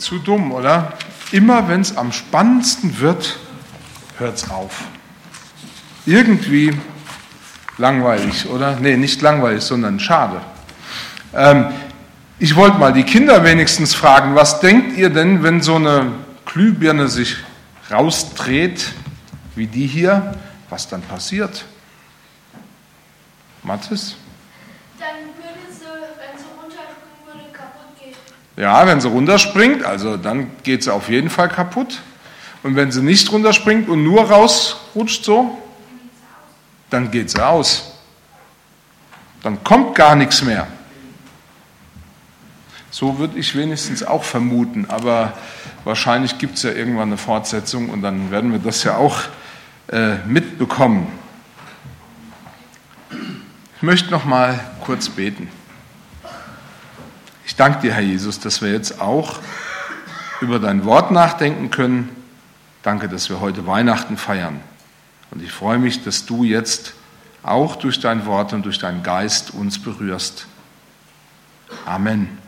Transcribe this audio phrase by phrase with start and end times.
[0.00, 0.94] Zu dumm, oder?
[1.30, 3.38] Immer wenn es am spannendsten wird,
[4.16, 4.84] hört es auf.
[6.06, 6.72] Irgendwie
[7.76, 8.76] langweilig, oder?
[8.76, 10.40] Nee, nicht langweilig, sondern schade.
[11.34, 11.66] Ähm,
[12.38, 16.12] ich wollte mal die Kinder wenigstens fragen, was denkt ihr denn, wenn so eine
[16.46, 17.36] Glühbirne sich
[17.90, 18.92] rausdreht,
[19.54, 20.34] wie die hier,
[20.70, 21.66] was dann passiert?
[23.62, 24.16] Mathis?
[28.60, 32.02] Ja, wenn sie runterspringt, also dann geht sie auf jeden Fall kaputt.
[32.62, 35.56] Und wenn sie nicht runterspringt und nur rausrutscht so,
[36.90, 37.94] dann geht sie aus.
[39.42, 40.66] Dann kommt gar nichts mehr.
[42.90, 45.32] So würde ich wenigstens auch vermuten, aber
[45.84, 49.20] wahrscheinlich gibt es ja irgendwann eine Fortsetzung und dann werden wir das ja auch
[49.90, 51.06] äh, mitbekommen.
[53.10, 55.48] Ich möchte noch mal kurz beten.
[57.60, 59.38] Danke dir, Herr Jesus, dass wir jetzt auch
[60.40, 62.08] über dein Wort nachdenken können.
[62.82, 64.60] Danke, dass wir heute Weihnachten feiern.
[65.30, 66.94] Und ich freue mich, dass du jetzt
[67.42, 70.46] auch durch dein Wort und durch deinen Geist uns berührst.
[71.84, 72.38] Amen.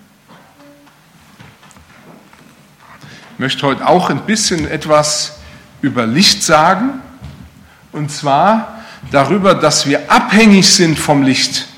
[3.35, 5.41] Ich möchte heute auch ein bisschen etwas
[5.83, 7.03] über Licht sagen.
[7.93, 11.69] Und zwar darüber, dass wir abhängig sind vom Licht.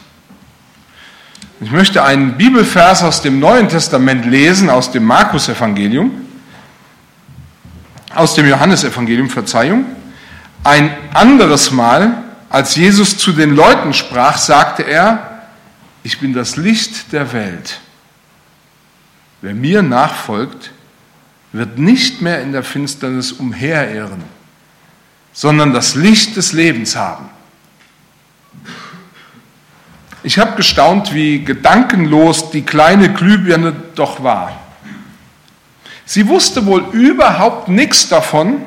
[1.60, 6.10] Ich möchte einen Bibelvers aus dem Neuen Testament lesen, aus dem Markus-Evangelium,
[8.12, 9.84] aus dem Johannesevangelium, Verzeihung.
[10.64, 15.42] Ein anderes Mal, als Jesus zu den Leuten sprach, sagte er,
[16.02, 17.80] ich bin das Licht der Welt.
[19.40, 20.70] Wer mir nachfolgt,
[21.52, 24.24] wird nicht mehr in der Finsternis umherirren,
[25.32, 27.30] sondern das Licht des Lebens haben.
[30.24, 34.58] Ich habe gestaunt, wie gedankenlos die kleine Glühbirne doch war.
[36.06, 38.62] Sie wusste wohl überhaupt nichts davon,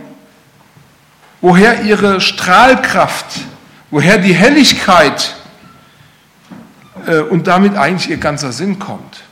[1.41, 3.41] woher ihre Strahlkraft,
[3.89, 5.35] woher die Helligkeit
[7.07, 9.23] äh, und damit eigentlich ihr ganzer Sinn kommt.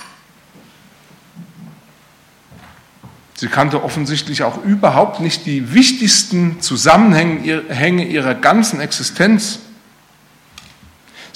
[3.35, 9.59] Sie kannte offensichtlich auch überhaupt nicht die wichtigsten Zusammenhänge ihrer ganzen Existenz.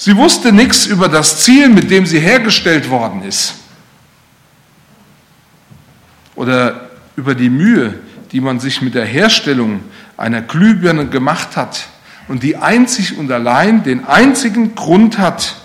[0.00, 3.56] Sie wusste nichts über das Ziel, mit dem sie hergestellt worden ist.
[6.34, 7.98] Oder über die Mühe,
[8.32, 9.82] die man sich mit der Herstellung
[10.16, 11.88] einer Glühbirne gemacht hat
[12.28, 15.56] und die einzig und allein den einzigen Grund hat,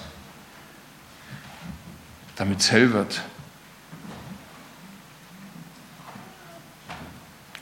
[2.35, 3.22] damit es hell wird.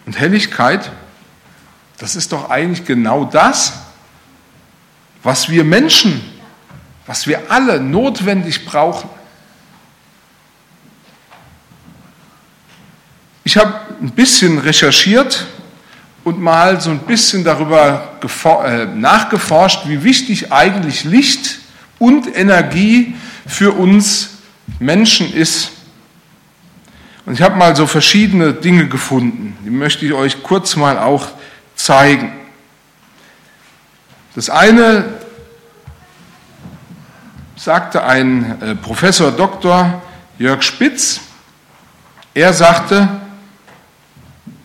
[0.08, 0.92] Und Helligkeit,
[2.00, 3.74] das ist doch eigentlich genau das,
[5.22, 6.33] was wir Menschen
[7.06, 9.10] was wir alle notwendig brauchen.
[13.44, 15.46] Ich habe ein bisschen recherchiert
[16.24, 18.14] und mal so ein bisschen darüber
[18.66, 21.60] äh, nachgeforscht, wie wichtig eigentlich Licht
[22.00, 23.16] und Energie
[23.46, 24.30] für uns
[24.80, 25.72] Menschen ist.
[27.26, 31.28] Und ich habe mal so verschiedene Dinge gefunden, die möchte ich euch kurz mal auch
[31.76, 32.34] zeigen.
[34.36, 35.06] Das eine
[37.64, 40.02] sagte ein äh, Professor Dr.
[40.38, 41.22] Jörg Spitz,
[42.34, 43.08] er sagte,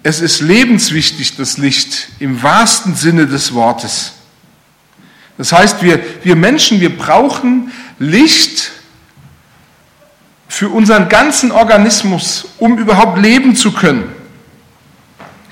[0.03, 4.15] es ist lebenswichtig, das Licht im wahrsten Sinne des Wortes.
[5.37, 7.71] Das heißt, wir, wir Menschen, wir brauchen
[8.01, 8.73] Licht
[10.49, 14.13] für unseren ganzen Organismus, um überhaupt leben zu können.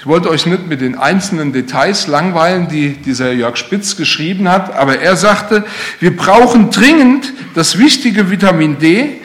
[0.07, 4.73] Ich wollte euch nicht mit den einzelnen Details langweilen, die dieser Jörg Spitz geschrieben hat,
[4.73, 5.65] aber er sagte,
[5.99, 9.21] wir brauchen dringend das wichtige Vitamin D,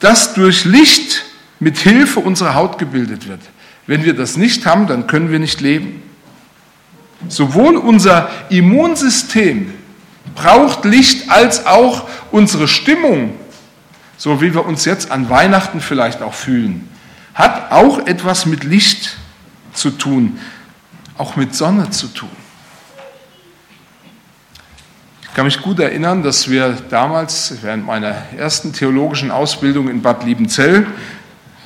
[0.00, 1.22] das durch Licht
[1.60, 3.38] mit Hilfe unserer Haut gebildet wird.
[3.86, 6.02] Wenn wir das nicht haben, dann können wir nicht leben.
[7.28, 9.72] Sowohl unser Immunsystem
[10.34, 13.32] braucht Licht als auch unsere Stimmung,
[14.16, 16.88] so wie wir uns jetzt an Weihnachten vielleicht auch fühlen,
[17.32, 19.18] hat auch etwas mit Licht
[19.76, 20.38] zu tun,
[21.18, 22.28] auch mit Sonne zu tun.
[25.22, 30.24] Ich kann mich gut erinnern, dass wir damals während meiner ersten theologischen Ausbildung in Bad
[30.24, 30.86] Liebenzell,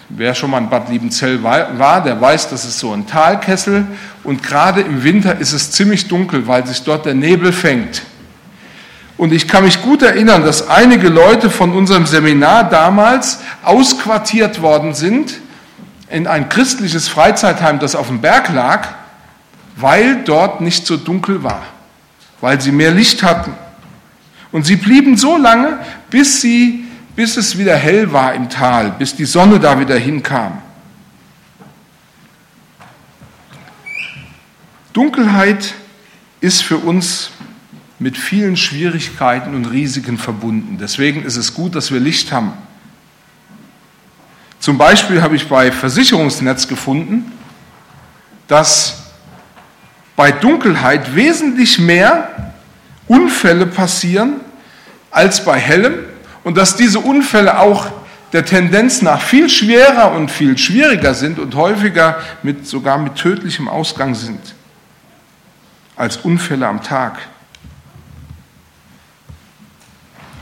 [0.08, 3.86] wer schon mal in Bad Liebenzell war, der weiß, das ist so ein Talkessel
[4.24, 8.02] und gerade im Winter ist es ziemlich dunkel, weil sich dort der Nebel fängt.
[9.16, 14.94] Und ich kann mich gut erinnern, dass einige Leute von unserem Seminar damals ausquartiert worden
[14.94, 15.34] sind
[16.10, 18.88] in ein christliches Freizeitheim, das auf dem Berg lag,
[19.76, 21.62] weil dort nicht so dunkel war,
[22.40, 23.54] weil sie mehr Licht hatten.
[24.52, 25.78] Und sie blieben so lange,
[26.10, 26.84] bis, sie,
[27.14, 30.60] bis es wieder hell war im Tal, bis die Sonne da wieder hinkam.
[34.92, 35.74] Dunkelheit
[36.40, 37.30] ist für uns
[38.00, 40.78] mit vielen Schwierigkeiten und Risiken verbunden.
[40.80, 42.52] Deswegen ist es gut, dass wir Licht haben.
[44.60, 47.32] Zum Beispiel habe ich bei Versicherungsnetz gefunden,
[48.46, 49.04] dass
[50.16, 52.52] bei Dunkelheit wesentlich mehr
[53.08, 54.34] Unfälle passieren
[55.10, 55.94] als bei hellem
[56.44, 57.86] und dass diese Unfälle auch
[58.34, 63.66] der Tendenz nach viel schwerer und viel schwieriger sind und häufiger mit, sogar mit tödlichem
[63.66, 64.54] Ausgang sind
[65.96, 67.18] als Unfälle am Tag.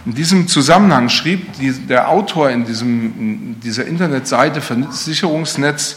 [0.09, 1.49] In diesem Zusammenhang schrieb
[1.87, 5.97] der Autor in, diesem, in dieser Internetseite Versicherungsnetz,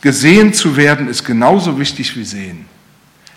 [0.00, 2.66] gesehen zu werden ist genauso wichtig wie sehen.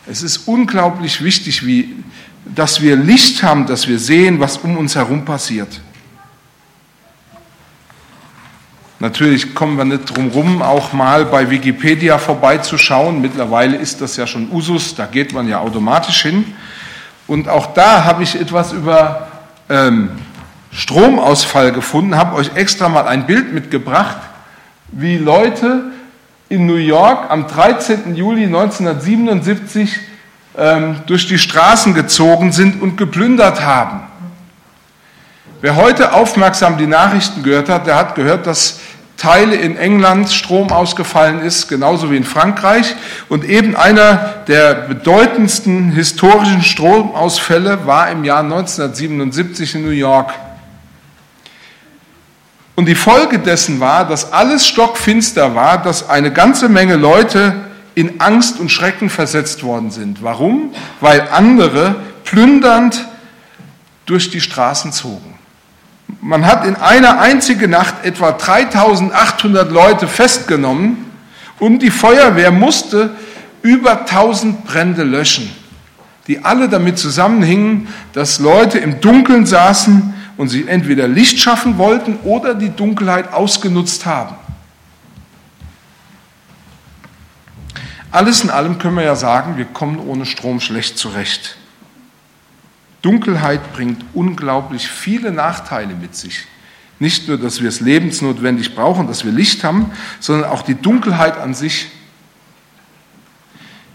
[0.08, 1.98] Es ist unglaublich wichtig, wie,
[2.46, 5.80] dass wir Licht haben, dass wir sehen, was um uns herum passiert.
[9.00, 13.22] Natürlich kommen wir nicht drum rum, auch mal bei Wikipedia vorbeizuschauen.
[13.22, 16.56] Mittlerweile ist das ja schon Usus, da geht man ja automatisch hin.
[17.28, 19.31] Und auch da habe ich etwas über
[19.72, 20.10] ähm,
[20.72, 24.18] Stromausfall gefunden, habe euch extra mal ein Bild mitgebracht,
[24.92, 25.92] wie Leute
[26.50, 28.16] in New York am 13.
[28.16, 30.00] Juli 1977
[30.58, 34.02] ähm, durch die Straßen gezogen sind und geplündert haben.
[35.62, 38.80] Wer heute aufmerksam die Nachrichten gehört hat, der hat gehört, dass
[39.22, 42.96] Teile in England Strom ausgefallen ist, genauso wie in Frankreich.
[43.30, 44.16] Und eben einer
[44.48, 50.34] der bedeutendsten historischen Stromausfälle war im Jahr 1977 in New York.
[52.76, 57.54] Und die Folge dessen war, dass alles stockfinster war, dass eine ganze Menge Leute
[57.94, 60.24] in Angst und Schrecken versetzt worden sind.
[60.24, 60.74] Warum?
[61.00, 63.06] Weil andere plündernd
[64.08, 65.38] durch die Straßen zogen.
[66.20, 71.06] Man hat in einer einzigen Nacht etwa 3800 Leute festgenommen
[71.60, 73.16] und die Feuerwehr musste
[73.62, 75.50] über 1000 Brände löschen,
[76.28, 82.18] die alle damit zusammenhingen, dass Leute im Dunkeln saßen und sie entweder Licht schaffen wollten
[82.24, 84.36] oder die Dunkelheit ausgenutzt haben.
[88.12, 91.58] Alles in allem können wir ja sagen, wir kommen ohne Strom schlecht zurecht.
[93.02, 96.46] Dunkelheit bringt unglaublich viele Nachteile mit sich.
[97.00, 101.38] Nicht nur, dass wir es lebensnotwendig brauchen, dass wir Licht haben, sondern auch die Dunkelheit
[101.38, 101.88] an sich.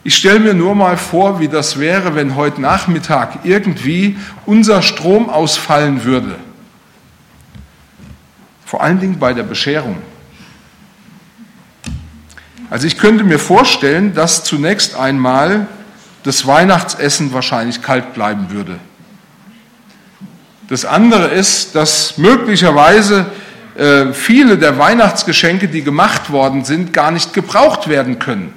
[0.03, 5.31] Ich stelle mir nur mal vor, wie das wäre, wenn heute Nachmittag irgendwie unser Strom
[5.31, 6.37] ausfallen würde.
[8.65, 9.97] Vor allen Dingen bei der Bescherung.
[12.71, 15.69] Also ich könnte mir vorstellen, dass zunächst einmal
[16.25, 18.81] das Weihnachtsessen wahrscheinlich kalt bleiben würde.
[20.69, 23.27] Das andere ist, dass möglicherweise
[23.77, 28.53] äh, viele der Weihnachtsgeschenke, die gemacht worden sind, gar nicht gebraucht werden können.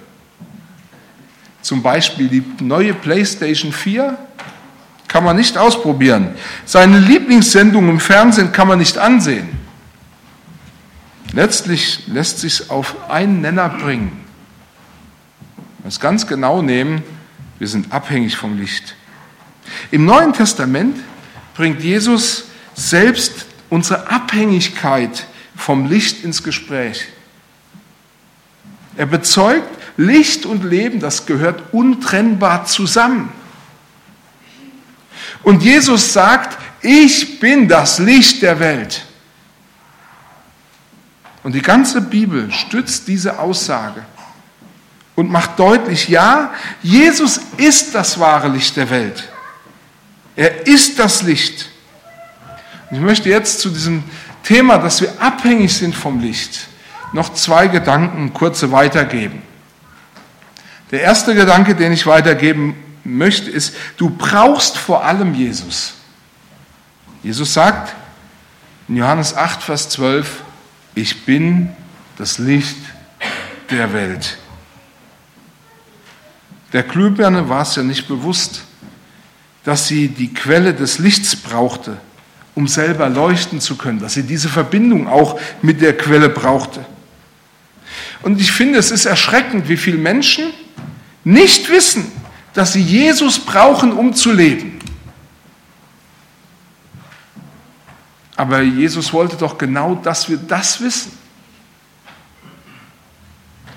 [1.61, 4.17] Zum Beispiel die neue PlayStation 4
[5.07, 6.29] kann man nicht ausprobieren.
[6.65, 9.49] Seine Lieblingssendung im Fernsehen kann man nicht ansehen.
[11.33, 14.11] Letztlich lässt sich auf einen Nenner bringen.
[15.79, 17.03] Wenn es ganz genau nehmen,
[17.59, 18.95] wir sind abhängig vom Licht.
[19.91, 20.95] Im Neuen Testament
[21.59, 25.25] bringt Jesus selbst unsere Abhängigkeit
[25.57, 27.09] vom Licht ins Gespräch.
[28.95, 33.29] Er bezeugt, Licht und Leben, das gehört untrennbar zusammen.
[35.43, 39.05] Und Jesus sagt, ich bin das Licht der Welt.
[41.43, 44.05] Und die ganze Bibel stützt diese Aussage
[45.15, 49.29] und macht deutlich, ja, Jesus ist das wahre Licht der Welt.
[50.39, 51.67] Er ist das Licht.
[52.89, 54.05] Und ich möchte jetzt zu diesem
[54.41, 56.69] Thema, dass wir abhängig sind vom Licht,
[57.11, 59.41] noch zwei Gedanken kurze weitergeben.
[60.91, 65.95] Der erste Gedanke, den ich weitergeben möchte, ist, du brauchst vor allem Jesus.
[67.21, 67.93] Jesus sagt
[68.87, 70.41] in Johannes 8, Vers 12,
[70.95, 71.69] ich bin
[72.17, 72.77] das Licht
[73.69, 74.37] der Welt.
[76.71, 78.63] Der Glühbirne war es ja nicht bewusst,
[79.63, 81.97] dass sie die Quelle des Lichts brauchte,
[82.55, 86.85] um selber leuchten zu können, dass sie diese Verbindung auch mit der Quelle brauchte.
[88.21, 90.45] Und ich finde, es ist erschreckend, wie viele Menschen
[91.23, 92.11] nicht wissen,
[92.53, 94.79] dass sie Jesus brauchen, um zu leben.
[98.35, 101.11] Aber Jesus wollte doch genau, dass wir das wissen.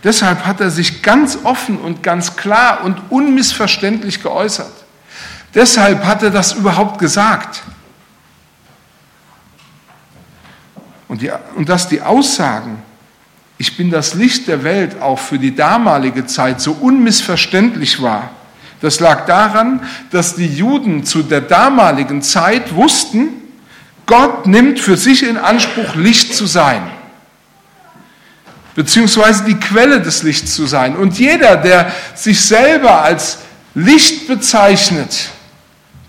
[0.04, 4.72] Deshalb hat er sich ganz offen und ganz klar und unmissverständlich geäußert.
[5.54, 7.62] Deshalb hat er das überhaupt gesagt.
[11.08, 12.82] Und, die, und dass die Aussagen,
[13.58, 18.30] ich bin das Licht der Welt auch für die damalige Zeit so unmissverständlich war,
[18.80, 19.80] das lag daran,
[20.10, 23.28] dass die Juden zu der damaligen Zeit wussten,
[24.06, 26.82] Gott nimmt für sich in Anspruch, Licht zu sein,
[28.74, 30.96] beziehungsweise die Quelle des Lichts zu sein.
[30.96, 33.38] Und jeder, der sich selber als
[33.74, 35.30] Licht bezeichnet,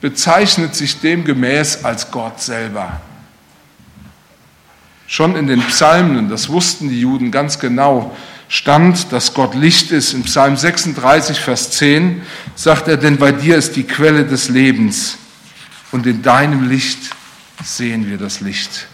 [0.03, 3.00] bezeichnet sich demgemäß als Gott selber.
[5.07, 8.13] Schon in den Psalmen, das wussten die Juden ganz genau,
[8.50, 10.12] stand, dass Gott Licht ist.
[10.12, 12.22] In Psalm 36, Vers 10
[12.53, 15.17] sagt er, denn bei dir ist die Quelle des Lebens
[15.93, 17.00] und in deinem Licht
[17.63, 18.88] sehen wir das Licht.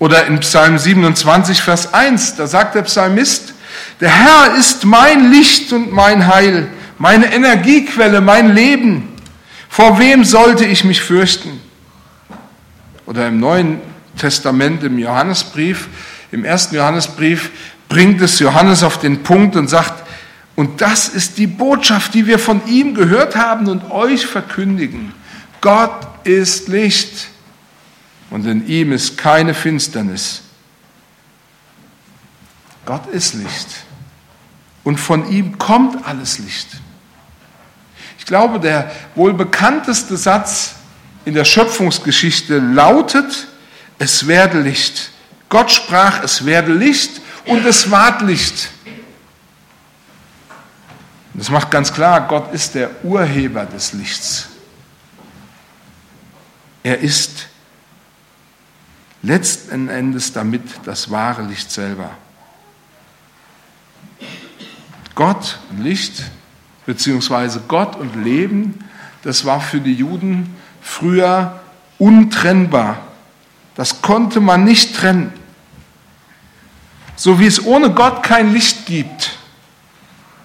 [0.00, 3.54] Oder in Psalm 27, Vers 1, da sagt der Psalmist,
[4.00, 6.68] der Herr ist mein Licht und mein Heil,
[7.02, 9.08] meine Energiequelle, mein Leben.
[9.68, 11.60] Vor wem sollte ich mich fürchten?
[13.06, 13.80] Oder im Neuen
[14.16, 15.88] Testament, im Johannesbrief,
[16.30, 17.50] im ersten Johannesbrief,
[17.88, 20.08] bringt es Johannes auf den Punkt und sagt,
[20.54, 25.12] und das ist die Botschaft, die wir von ihm gehört haben und euch verkündigen.
[25.60, 27.30] Gott ist Licht
[28.30, 30.42] und in ihm ist keine Finsternis.
[32.86, 33.66] Gott ist Licht
[34.84, 36.68] und von ihm kommt alles Licht.
[38.22, 40.76] Ich glaube, der wohl bekannteste Satz
[41.24, 43.48] in der Schöpfungsgeschichte lautet,
[43.98, 45.10] es werde Licht.
[45.48, 48.68] Gott sprach, es werde Licht und es ward Licht.
[51.34, 54.46] Das macht ganz klar, Gott ist der Urheber des Lichts.
[56.84, 57.48] Er ist
[59.22, 62.10] letzten Endes damit das wahre Licht selber.
[65.16, 66.22] Gott und Licht,
[66.86, 68.78] beziehungsweise Gott und Leben,
[69.22, 71.60] das war für die Juden früher
[71.98, 72.98] untrennbar.
[73.74, 75.32] Das konnte man nicht trennen.
[77.16, 79.38] So wie es ohne Gott kein Licht gibt,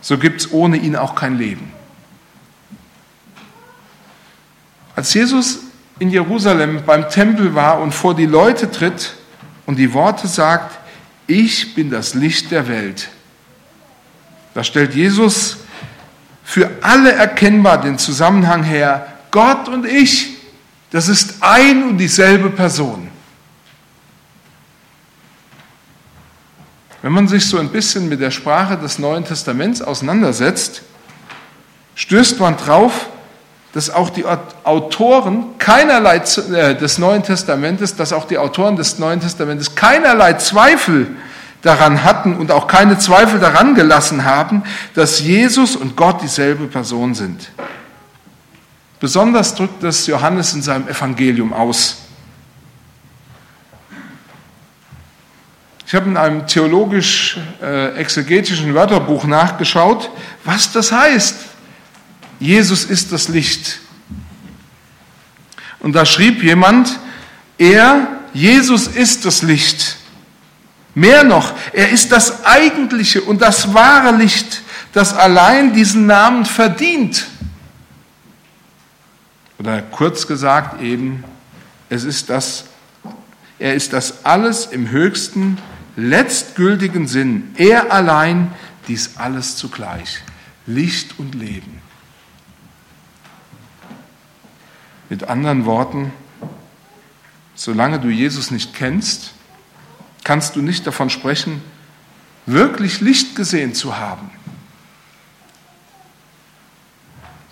[0.02, 1.72] so gibt es ohne ihn auch kein Leben.
[4.96, 5.60] Als Jesus
[6.00, 9.14] in Jerusalem beim Tempel war und vor die Leute tritt
[9.66, 10.78] und die Worte sagt,
[11.26, 13.10] ich bin das Licht der Welt,
[14.54, 15.58] da stellt Jesus
[16.48, 20.38] für alle erkennbar den Zusammenhang her, Gott und ich,
[20.92, 23.10] das ist ein und dieselbe Person.
[27.02, 30.84] Wenn man sich so ein bisschen mit der Sprache des Neuen Testaments auseinandersetzt,
[31.96, 33.10] stößt man drauf,
[33.74, 34.24] dass auch die
[34.64, 41.08] Autoren keinerlei äh, des Neuen Testamentes, dass auch die Autoren des Neuen Testamentes keinerlei Zweifel
[41.62, 47.16] daran hatten und auch keine Zweifel daran gelassen haben, dass Jesus und Gott dieselbe Person
[47.16, 47.50] sind.
[49.00, 51.98] Besonders drückt das Johannes in seinem Evangelium aus.
[55.86, 60.10] Ich habe in einem theologisch-exegetischen äh, Wörterbuch nachgeschaut,
[60.44, 61.36] was das heißt.
[62.40, 63.80] Jesus ist das Licht.
[65.80, 67.00] Und da schrieb jemand,
[67.58, 69.96] er, Jesus ist das Licht.
[70.98, 74.64] Mehr noch, er ist das eigentliche und das wahre Licht,
[74.94, 77.28] das allein diesen Namen verdient.
[79.60, 81.24] Oder kurz gesagt eben,
[81.88, 82.66] es ist das,
[83.60, 85.60] er ist das alles im höchsten
[85.98, 88.52] letztgültigen Sinn, er allein,
[88.88, 90.24] dies alles zugleich,
[90.66, 91.80] Licht und Leben.
[95.10, 96.12] Mit anderen Worten,
[97.54, 99.36] solange du Jesus nicht kennst,
[100.28, 101.62] kannst du nicht davon sprechen,
[102.46, 104.30] wirklich Licht gesehen zu haben.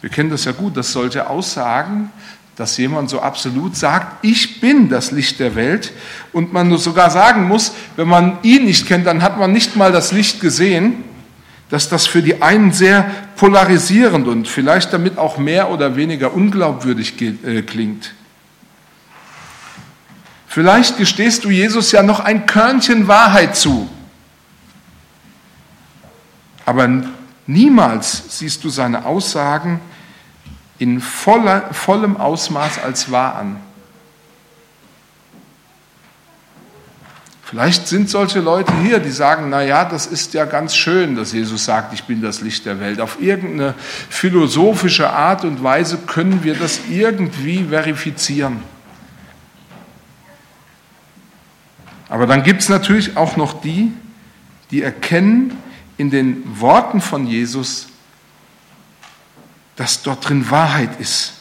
[0.02, 2.12] Wir kennen das ja gut, dass solche Aussagen
[2.56, 5.92] dass jemand so absolut sagt, ich bin das Licht der Welt
[6.32, 9.92] und man sogar sagen muss, wenn man ihn nicht kennt, dann hat man nicht mal
[9.92, 11.04] das Licht gesehen,
[11.70, 17.22] dass das für die einen sehr polarisierend und vielleicht damit auch mehr oder weniger unglaubwürdig
[17.22, 18.14] äh, klingt.
[20.56, 23.90] Vielleicht gestehst du Jesus ja noch ein Körnchen Wahrheit zu,
[26.66, 26.88] aber
[27.46, 29.82] niemals siehst du seine Aussagen
[30.80, 33.58] in voller, vollem Ausmaß als wahr an.
[37.44, 41.34] Vielleicht sind solche Leute hier, die sagen, na ja, das ist ja ganz schön, dass
[41.34, 43.02] Jesus sagt, ich bin das Licht der Welt.
[43.02, 43.74] Auf irgendeine
[44.10, 48.75] philosophische Art und Weise können wir das irgendwie verifizieren.
[52.10, 53.92] Aber dann gibt es natürlich auch noch die,
[54.72, 55.58] die erkennen
[55.98, 57.88] in den Worten von Jesus
[59.76, 61.34] dass dort drin Wahrheit ist.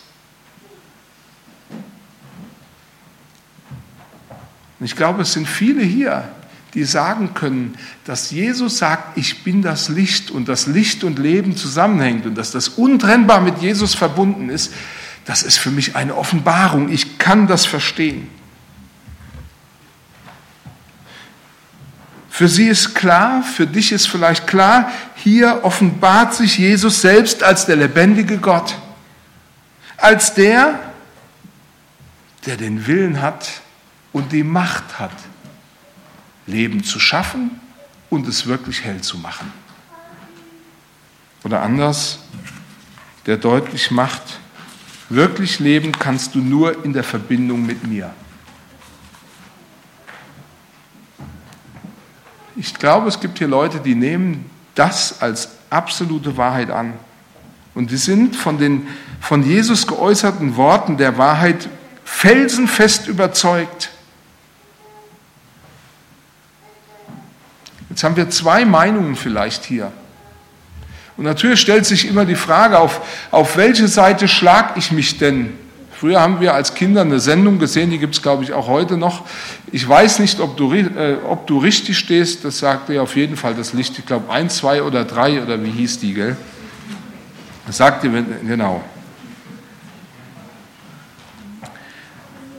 [4.78, 6.28] Und ich glaube, es sind viele hier,
[6.74, 11.56] die sagen können, dass Jesus sagt, ich bin das Licht und das Licht und Leben
[11.56, 14.74] zusammenhängt und dass das untrennbar mit Jesus verbunden ist,
[15.24, 16.90] das ist für mich eine Offenbarung.
[16.90, 18.28] Ich kann das verstehen.
[22.34, 27.64] Für sie ist klar, für dich ist vielleicht klar, hier offenbart sich Jesus selbst als
[27.64, 28.76] der lebendige Gott,
[29.96, 30.80] als der,
[32.44, 33.48] der den Willen hat
[34.12, 35.12] und die Macht hat,
[36.48, 37.52] Leben zu schaffen
[38.10, 39.52] und es wirklich hell zu machen.
[41.44, 42.18] Oder anders,
[43.26, 44.40] der deutlich macht,
[45.08, 48.12] wirklich leben kannst du nur in der Verbindung mit mir.
[52.64, 56.94] Ich glaube, es gibt hier Leute, die nehmen das als absolute Wahrheit an.
[57.74, 58.88] Und die sind von den
[59.20, 61.68] von Jesus geäußerten Worten der Wahrheit
[62.06, 63.90] felsenfest überzeugt.
[67.90, 69.92] Jetzt haben wir zwei Meinungen vielleicht hier.
[71.18, 75.52] Und natürlich stellt sich immer die Frage, auf, auf welche Seite schlage ich mich denn?
[75.98, 78.96] Früher haben wir als Kinder eine Sendung gesehen, die gibt es, glaube ich, auch heute
[78.96, 79.24] noch.
[79.70, 83.36] Ich weiß nicht, ob du, äh, ob du richtig stehst, das sagt dir auf jeden
[83.36, 83.98] Fall das Licht.
[83.98, 86.36] Ich glaube, ein, zwei oder drei oder wie hieß die, gell?
[87.66, 88.10] Das sagt dir,
[88.46, 88.82] genau.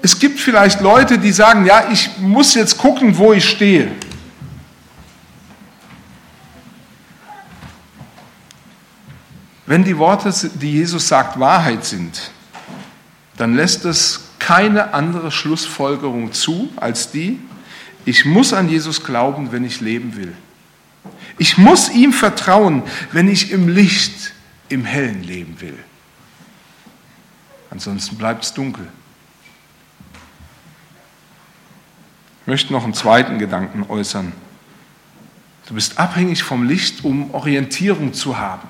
[0.01, 3.91] Es gibt vielleicht Leute, die sagen, ja, ich muss jetzt gucken, wo ich stehe.
[9.65, 12.31] Wenn die Worte, die Jesus sagt, Wahrheit sind,
[13.37, 17.39] dann lässt es keine andere Schlussfolgerung zu als die,
[18.05, 20.33] ich muss an Jesus glauben, wenn ich leben will.
[21.37, 24.33] Ich muss ihm vertrauen, wenn ich im Licht,
[24.69, 25.77] im Hellen leben will.
[27.71, 28.87] Ansonsten bleibt es dunkel.
[32.41, 34.31] Ich möchte noch einen zweiten Gedanken äußern.
[35.67, 38.69] Du bist abhängig vom Licht, um Orientierung zu haben.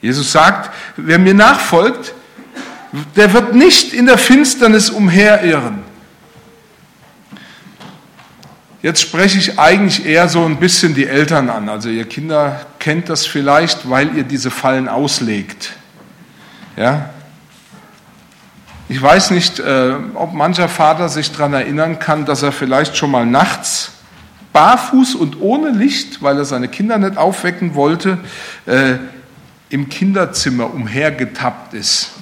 [0.00, 2.14] Jesus sagt, wer mir nachfolgt,
[3.16, 5.80] der wird nicht in der Finsternis umherirren.
[8.80, 11.68] Jetzt spreche ich eigentlich eher so ein bisschen die Eltern an.
[11.68, 15.72] Also ihr Kinder kennt das vielleicht, weil ihr diese Fallen auslegt.
[16.76, 17.10] Ja?
[18.88, 23.10] Ich weiß nicht, äh, ob mancher Vater sich daran erinnern kann, dass er vielleicht schon
[23.10, 23.92] mal nachts
[24.52, 28.18] barfuß und ohne Licht, weil er seine Kinder nicht aufwecken wollte,
[28.66, 28.94] äh,
[29.70, 32.12] im Kinderzimmer umhergetappt ist.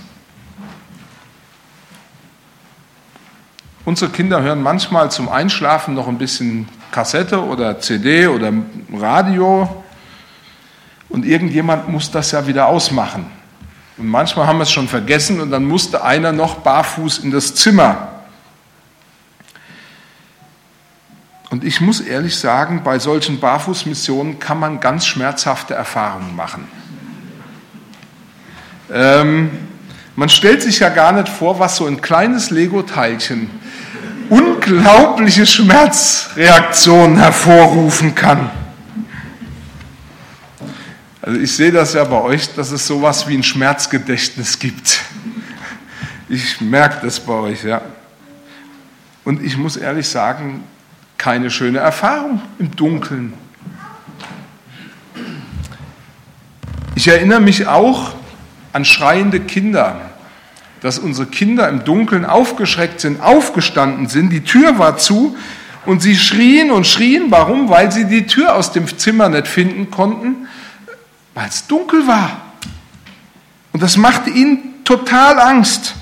[3.87, 8.53] Unsere Kinder hören manchmal zum Einschlafen noch ein bisschen Kassette oder CD oder
[8.93, 9.85] Radio
[11.09, 13.31] und irgendjemand muss das ja wieder ausmachen.
[13.97, 17.55] Und manchmal haben wir es schon vergessen und dann musste einer noch barfuß in das
[17.55, 18.09] Zimmer.
[21.51, 26.67] Und ich muss ehrlich sagen, bei solchen Barfußmissionen kann man ganz schmerzhafte Erfahrungen machen.
[28.93, 29.51] Ähm,
[30.17, 33.49] man stellt sich ja gar nicht vor, was so ein kleines Lego-Teilchen
[34.29, 38.51] unglaubliche Schmerzreaktionen hervorrufen kann.
[41.23, 45.01] Also ich sehe das ja bei euch, dass es sowas wie ein Schmerzgedächtnis gibt.
[46.29, 47.83] Ich merke das bei euch, ja.
[49.25, 50.63] Und ich muss ehrlich sagen,
[51.19, 53.33] keine schöne Erfahrung im Dunkeln.
[56.95, 58.15] Ich erinnere mich auch
[58.73, 60.06] an schreiende Kinder
[60.87, 65.37] dass unsere Kinder im Dunkeln aufgeschreckt sind, aufgestanden sind, die Tür war zu
[65.85, 67.27] und sie schrien und schrien.
[67.31, 67.71] Warum?
[67.71, 70.47] Weil sie die Tür aus dem Zimmer nicht finden konnten,
[71.35, 72.41] weil es dunkel war.
[73.73, 75.97] Und das machte ihnen total Angst.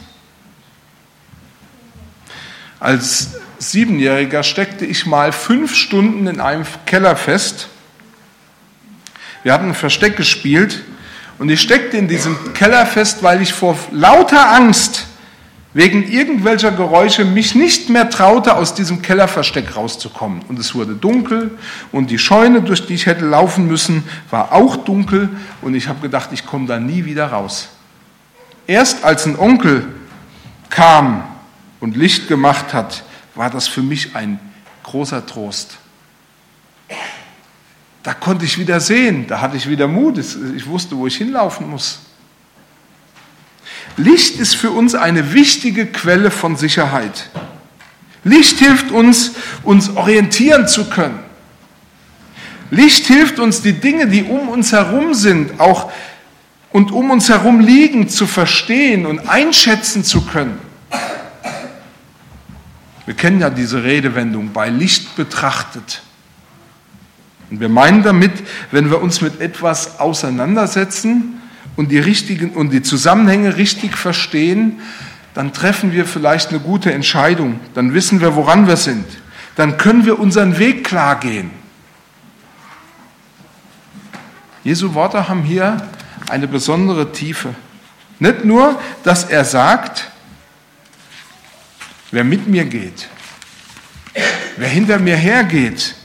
[2.79, 7.69] Als Siebenjähriger steckte ich mal fünf Stunden in einem Keller fest.
[9.45, 10.85] Wir hatten ein Versteck gespielt
[11.45, 15.05] und ich steckte in diesem Keller fest, weil ich vor lauter Angst
[15.75, 20.41] wegen irgendwelcher Geräusche mich nicht mehr traute, aus diesem Kellerversteck rauszukommen.
[20.49, 21.51] Und es wurde dunkel
[21.93, 25.29] und die Scheune, durch die ich hätte laufen müssen, war auch dunkel
[25.61, 27.69] und ich habe gedacht, ich komme da nie wieder raus.
[28.67, 29.85] Erst als ein Onkel
[30.71, 31.25] kam
[31.79, 33.05] und Licht gemacht hat,
[33.35, 34.41] war das für mich ein
[34.83, 35.77] großer Trost.
[38.05, 41.69] Da konnte ich wieder sehen, da hatte ich wieder Mut, ich wusste, wo ich hinlaufen
[41.69, 42.01] muss.
[43.97, 47.31] Licht ist für uns eine wichtige Quelle von Sicherheit.
[48.23, 51.19] Licht hilft uns, uns orientieren zu können.
[52.71, 55.91] Licht hilft uns, die Dinge, die um uns herum sind, auch
[56.73, 60.59] und um uns herum liegen, zu verstehen und einschätzen zu können.
[63.07, 66.03] Wir kennen ja diese Redewendung, bei Licht betrachtet.
[67.51, 68.33] Und wir meinen damit,
[68.71, 71.41] wenn wir uns mit etwas auseinandersetzen
[71.77, 74.81] und die, richtigen, und die Zusammenhänge richtig verstehen,
[75.35, 77.61] dann treffen wir vielleicht eine gute Entscheidung.
[77.75, 79.05] Dann wissen wir, woran wir sind.
[79.57, 81.51] Dann können wir unseren Weg klar gehen.
[84.63, 85.77] Jesu Worte haben hier
[86.29, 87.55] eine besondere Tiefe.
[88.19, 90.11] Nicht nur, dass er sagt,
[92.11, 93.09] wer mit mir geht,
[94.57, 95.97] wer hinter mir hergeht,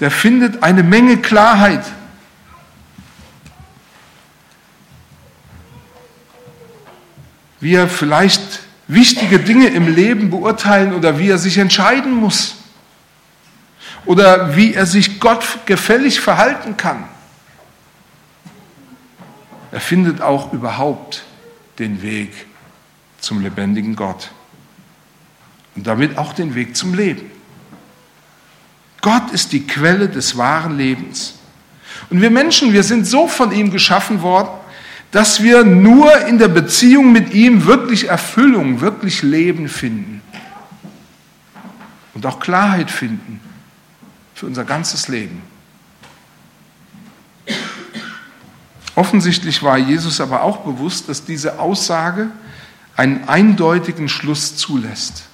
[0.00, 1.84] der findet eine Menge Klarheit.
[7.60, 12.56] Wie er vielleicht wichtige Dinge im Leben beurteilen oder wie er sich entscheiden muss.
[14.04, 17.04] Oder wie er sich Gott gefällig verhalten kann.
[19.72, 21.24] Er findet auch überhaupt
[21.78, 22.32] den Weg
[23.20, 24.30] zum lebendigen Gott.
[25.76, 27.37] Und damit auch den Weg zum Leben.
[29.00, 31.34] Gott ist die Quelle des wahren Lebens.
[32.10, 34.48] Und wir Menschen, wir sind so von ihm geschaffen worden,
[35.10, 40.22] dass wir nur in der Beziehung mit ihm wirklich Erfüllung, wirklich Leben finden.
[42.14, 43.40] Und auch Klarheit finden
[44.34, 45.42] für unser ganzes Leben.
[48.94, 52.30] Offensichtlich war Jesus aber auch bewusst, dass diese Aussage
[52.96, 55.28] einen eindeutigen Schluss zulässt.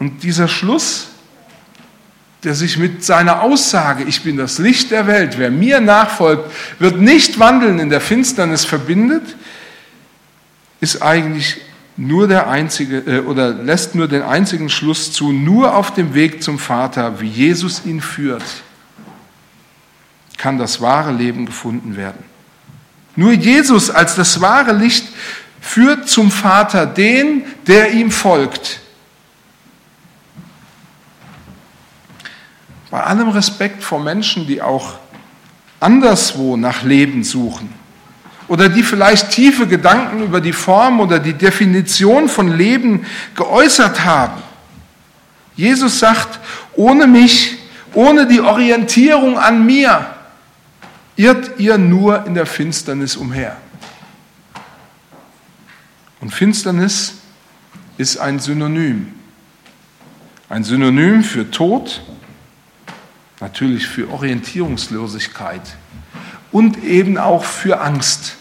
[0.00, 1.11] Und dieser Schluss
[2.44, 7.00] der sich mit seiner Aussage, ich bin das Licht der Welt, wer mir nachfolgt, wird
[7.00, 9.36] nicht wandeln in der Finsternis verbindet,
[10.80, 11.60] ist eigentlich
[11.96, 16.42] nur der einzige äh, oder lässt nur den einzigen Schluss zu, nur auf dem Weg
[16.42, 18.42] zum Vater, wie Jesus ihn führt,
[20.36, 22.24] kann das wahre Leben gefunden werden.
[23.14, 25.06] Nur Jesus als das wahre Licht
[25.60, 28.80] führt zum Vater den, der ihm folgt.
[32.92, 34.96] Bei allem Respekt vor Menschen, die auch
[35.80, 37.72] anderswo nach Leben suchen
[38.48, 44.42] oder die vielleicht tiefe Gedanken über die Form oder die Definition von Leben geäußert haben.
[45.56, 46.38] Jesus sagt,
[46.74, 47.56] ohne mich,
[47.94, 50.08] ohne die Orientierung an mir,
[51.16, 53.56] irrt ihr nur in der Finsternis umher.
[56.20, 57.14] Und Finsternis
[57.96, 59.14] ist ein Synonym.
[60.50, 62.02] Ein Synonym für Tod,
[63.42, 65.62] natürlich für Orientierungslosigkeit
[66.52, 68.36] und eben auch für Angst.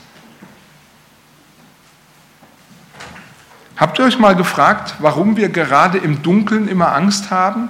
[3.75, 7.69] Habt ihr euch mal gefragt, warum wir gerade im Dunkeln immer Angst haben?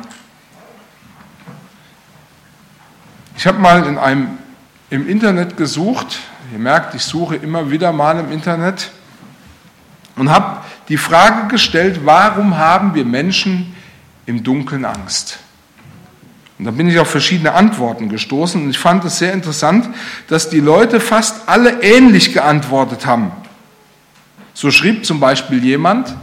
[3.38, 4.38] Ich habe mal in einem,
[4.90, 6.20] im Internet gesucht,
[6.52, 8.92] ihr merkt, ich suche immer wieder mal im Internet
[10.18, 13.74] und habe die Frage gestellt, warum haben wir Menschen
[14.26, 15.40] im Dunkeln Angst?
[16.62, 19.90] Und da bin ich auf verschiedene Antworten gestoßen und ich fand es sehr interessant,
[20.28, 23.32] dass die Leute fast alle ähnlich geantwortet haben.
[24.54, 26.16] So schrieb zum Beispiel jemand,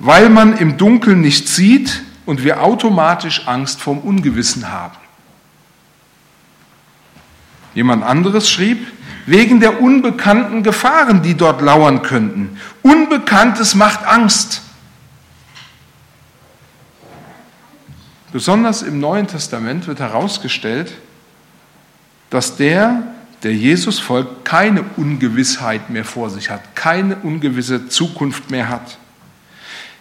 [0.00, 4.98] weil man im Dunkeln nicht sieht und wir automatisch Angst vorm Ungewissen haben.
[7.74, 8.86] Jemand anderes schrieb,
[9.24, 12.60] wegen der unbekannten Gefahren, die dort lauern könnten.
[12.82, 14.60] Unbekanntes macht Angst.
[18.36, 20.92] Besonders im Neuen Testament wird herausgestellt,
[22.28, 23.02] dass der,
[23.42, 28.98] der Jesus folgt, keine Ungewissheit mehr vor sich hat, keine ungewisse Zukunft mehr hat.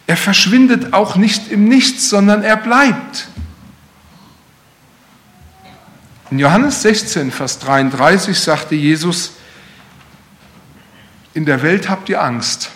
[0.05, 3.29] Er verschwindet auch nicht im Nichts, sondern er bleibt.
[6.29, 9.31] In Johannes 16, Vers 33 sagte Jesus,
[11.33, 12.69] in der Welt habt ihr Angst,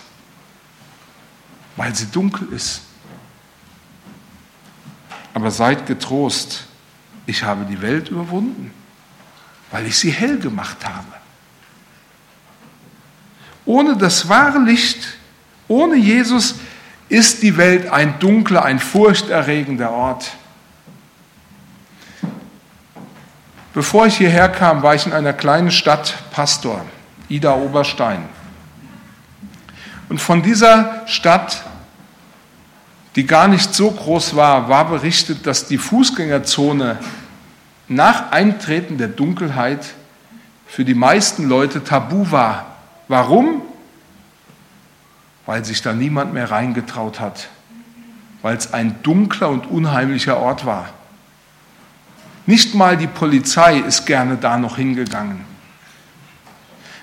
[1.76, 2.80] weil sie dunkel ist.
[5.34, 6.64] Aber seid getrost,
[7.26, 8.72] ich habe die Welt überwunden,
[9.70, 11.06] weil ich sie hell gemacht habe.
[13.64, 15.18] Ohne das wahre Licht,
[15.68, 16.56] ohne Jesus
[17.08, 20.32] ist die Welt ein dunkler, ein furchterregender Ort.
[23.72, 26.84] Bevor ich hierher kam, war ich in einer kleinen Stadt Pastor,
[27.28, 28.28] Ida Oberstein.
[30.08, 31.64] Und von dieser Stadt
[33.16, 36.98] die gar nicht so groß war, war berichtet, dass die Fußgängerzone
[37.88, 39.84] nach Eintreten der Dunkelheit
[40.66, 42.76] für die meisten Leute tabu war.
[43.08, 43.62] Warum?
[45.44, 47.48] Weil sich da niemand mehr reingetraut hat,
[48.42, 50.90] weil es ein dunkler und unheimlicher Ort war.
[52.46, 55.49] Nicht mal die Polizei ist gerne da noch hingegangen.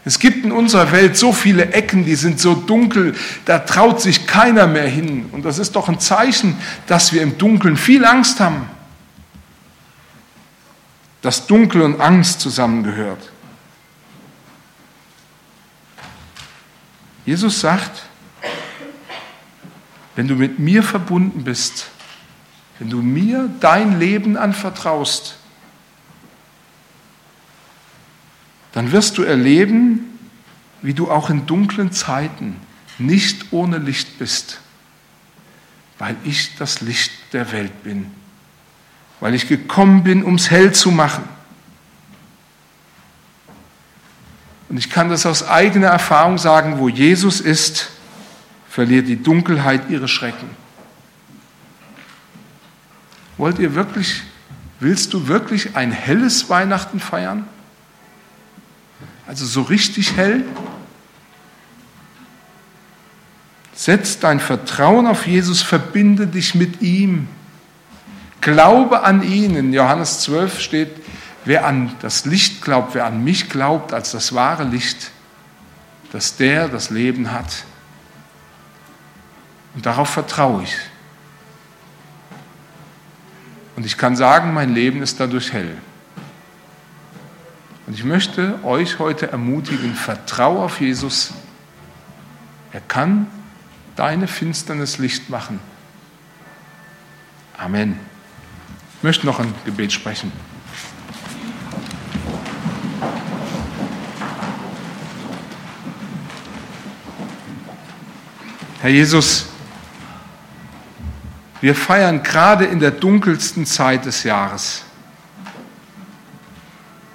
[0.08, 4.26] Es gibt in unserer Welt so viele Ecken, die sind so dunkel, da traut sich
[4.26, 5.26] keiner mehr hin.
[5.34, 8.70] Und das ist doch ein Zeichen, dass wir im Dunkeln viel Angst haben.
[11.22, 13.34] Dass Dunkel und Angst zusammengehört.
[17.26, 18.04] Jesus sagt,
[20.16, 21.88] wenn du mit mir verbunden bist,
[22.80, 25.36] wenn du mir dein Leben anvertraust,
[28.78, 30.20] dann wirst du erleben,
[30.84, 32.58] wie du auch in dunklen Zeiten
[33.00, 34.60] nicht ohne Licht bist,
[35.98, 38.12] weil ich das Licht der Welt bin,
[39.20, 41.24] weil ich gekommen bin, um es hell zu machen.
[44.70, 47.90] Und ich kann das aus eigener Erfahrung sagen, wo Jesus ist,
[48.70, 50.52] verliert die Dunkelheit ihre Schrecken.
[53.38, 54.22] Wollt ihr wirklich,
[54.80, 57.48] willst du wirklich ein helles Weihnachten feiern?
[59.28, 60.46] Also so richtig hell.
[63.76, 67.28] Setz dein Vertrauen auf Jesus, verbinde dich mit ihm.
[68.42, 69.56] Glaube an ihn.
[69.56, 70.92] In Johannes 12 steht,
[71.46, 75.12] wer an das Licht glaubt, wer an mich glaubt als das wahre Licht,
[76.12, 77.66] dass der das Leben hat.
[79.76, 80.76] Und darauf vertraue ich.
[83.76, 85.78] Und ich kann sagen, mein Leben ist dadurch hell.
[87.88, 91.32] Und ich möchte euch heute ermutigen, vertraue auf Jesus.
[92.74, 93.28] Er kann
[93.96, 95.62] deine Finsternis Licht machen.
[97.58, 97.98] Amen.
[98.98, 100.34] Ich möchte noch ein Gebet sprechen.
[108.82, 109.46] Herr Jesus,
[111.62, 114.84] wir feiern gerade in der dunkelsten Zeit des Jahres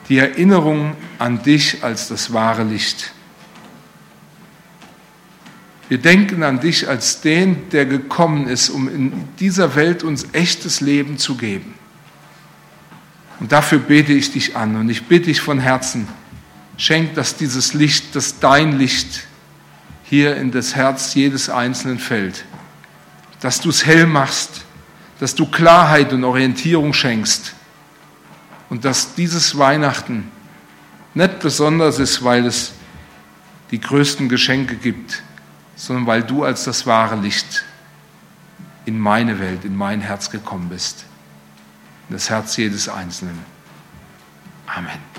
[0.08, 3.12] die Erinnerung an dich als das wahre Licht.
[5.88, 10.80] Wir denken an dich als den, der gekommen ist, um in dieser Welt uns echtes
[10.80, 11.74] Leben zu geben.
[13.40, 16.08] Und dafür bete ich dich an und ich bitte dich von Herzen,
[16.76, 19.26] schenk, dass dieses Licht, dass dein Licht
[20.04, 22.44] hier in das Herz jedes Einzelnen fällt.
[23.40, 24.64] Dass du es hell machst,
[25.20, 27.54] dass du Klarheit und Orientierung schenkst
[28.72, 30.32] und dass dieses Weihnachten
[31.12, 32.72] nicht besonders ist, weil es
[33.70, 35.22] die größten Geschenke gibt,
[35.76, 37.66] sondern weil du als das wahre Licht
[38.86, 41.04] in meine Welt, in mein Herz gekommen bist,
[42.08, 43.38] in das Herz jedes Einzelnen.
[44.66, 45.11] Amen.